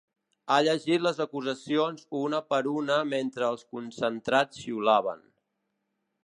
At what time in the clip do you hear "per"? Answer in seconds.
2.53-2.61